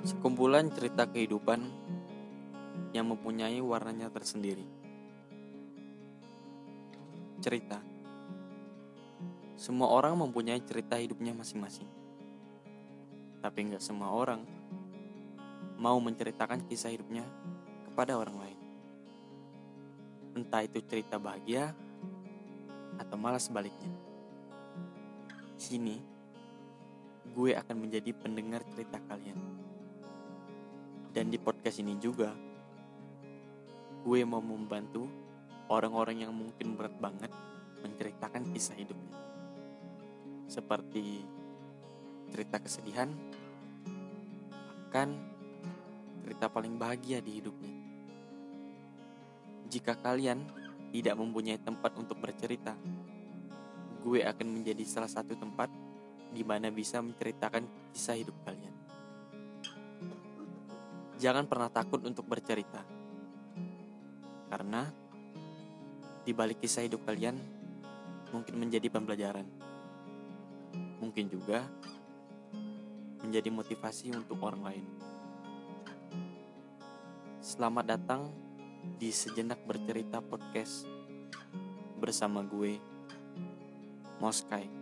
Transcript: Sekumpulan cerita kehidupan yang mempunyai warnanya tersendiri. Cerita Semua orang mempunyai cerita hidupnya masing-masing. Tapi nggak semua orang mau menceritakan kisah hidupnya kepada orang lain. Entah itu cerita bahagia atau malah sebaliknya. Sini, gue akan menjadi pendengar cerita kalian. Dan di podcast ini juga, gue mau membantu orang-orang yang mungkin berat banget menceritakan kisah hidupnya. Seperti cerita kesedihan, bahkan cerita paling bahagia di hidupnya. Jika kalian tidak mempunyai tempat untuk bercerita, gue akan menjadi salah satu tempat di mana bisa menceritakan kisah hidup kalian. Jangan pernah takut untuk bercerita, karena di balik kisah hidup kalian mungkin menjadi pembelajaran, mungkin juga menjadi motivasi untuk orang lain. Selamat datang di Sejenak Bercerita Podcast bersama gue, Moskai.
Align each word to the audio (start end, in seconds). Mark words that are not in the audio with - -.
Sekumpulan 0.00 0.72
cerita 0.72 1.04
kehidupan 1.04 1.60
yang 2.96 3.12
mempunyai 3.12 3.60
warnanya 3.60 4.08
tersendiri. 4.08 4.64
Cerita 7.44 7.84
Semua 9.60 9.92
orang 9.92 10.16
mempunyai 10.16 10.64
cerita 10.64 10.96
hidupnya 10.96 11.36
masing-masing. 11.36 11.84
Tapi 13.44 13.58
nggak 13.60 13.84
semua 13.84 14.08
orang 14.08 14.40
mau 15.76 16.00
menceritakan 16.00 16.64
kisah 16.64 16.96
hidupnya 16.96 17.28
kepada 17.84 18.16
orang 18.16 18.36
lain. 18.40 18.58
Entah 20.32 20.64
itu 20.64 20.80
cerita 20.88 21.20
bahagia 21.20 21.76
atau 22.96 23.20
malah 23.20 23.40
sebaliknya. 23.40 23.92
Sini, 25.60 26.00
gue 27.36 27.52
akan 27.52 27.76
menjadi 27.84 28.16
pendengar 28.16 28.64
cerita 28.72 28.96
kalian. 29.04 29.36
Dan 31.10 31.26
di 31.30 31.38
podcast 31.42 31.82
ini 31.82 31.98
juga, 31.98 32.30
gue 34.06 34.20
mau 34.22 34.38
membantu 34.38 35.06
orang-orang 35.70 36.26
yang 36.26 36.34
mungkin 36.34 36.74
berat 36.74 36.94
banget 36.98 37.30
menceritakan 37.82 38.50
kisah 38.54 38.76
hidupnya. 38.78 39.18
Seperti 40.50 41.22
cerita 42.30 42.62
kesedihan, 42.62 43.10
bahkan 44.90 45.14
cerita 46.26 46.50
paling 46.50 46.74
bahagia 46.74 47.22
di 47.22 47.38
hidupnya. 47.38 47.74
Jika 49.70 49.94
kalian 50.02 50.42
tidak 50.90 51.14
mempunyai 51.14 51.62
tempat 51.62 51.94
untuk 51.94 52.18
bercerita, 52.18 52.74
gue 54.02 54.26
akan 54.26 54.46
menjadi 54.50 54.82
salah 54.82 55.06
satu 55.06 55.38
tempat 55.38 55.70
di 56.34 56.42
mana 56.42 56.74
bisa 56.74 56.98
menceritakan 56.98 57.94
kisah 57.94 58.18
hidup 58.18 58.34
kalian. 58.42 58.59
Jangan 61.20 61.44
pernah 61.44 61.68
takut 61.68 62.00
untuk 62.00 62.24
bercerita, 62.24 62.80
karena 64.48 64.88
di 66.24 66.32
balik 66.32 66.64
kisah 66.64 66.88
hidup 66.88 67.04
kalian 67.04 67.36
mungkin 68.32 68.56
menjadi 68.56 68.88
pembelajaran, 68.88 69.44
mungkin 70.96 71.28
juga 71.28 71.68
menjadi 73.20 73.52
motivasi 73.52 74.16
untuk 74.16 74.40
orang 74.40 74.64
lain. 74.64 74.86
Selamat 77.44 77.84
datang 78.00 78.32
di 78.96 79.12
Sejenak 79.12 79.60
Bercerita 79.68 80.24
Podcast 80.24 80.88
bersama 82.00 82.40
gue, 82.48 82.80
Moskai. 84.24 84.79